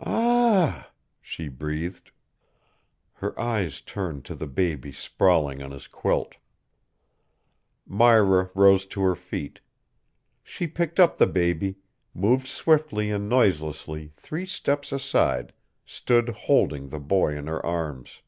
"Ah," 0.00 0.92
she 1.20 1.48
breathed. 1.48 2.12
Her 3.14 3.36
eyes 3.36 3.80
turned 3.80 4.24
to 4.26 4.36
the 4.36 4.46
baby 4.46 4.92
sprawling 4.92 5.60
on 5.60 5.72
his 5.72 5.88
quilt. 5.88 6.36
Myra 7.84 8.52
rose 8.54 8.86
to 8.86 9.00
her 9.00 9.16
feet. 9.16 9.58
She 10.44 10.68
picked 10.68 11.00
up 11.00 11.18
the 11.18 11.26
baby, 11.26 11.78
moved 12.14 12.46
swiftly 12.46 13.10
and 13.10 13.28
noiselessly 13.28 14.12
three 14.14 14.46
steps 14.46 14.92
aside, 14.92 15.52
stood 15.84 16.28
holding 16.28 16.90
the 16.90 17.00
boy 17.00 17.36
in 17.36 17.48
her 17.48 17.66
arms. 17.66 18.22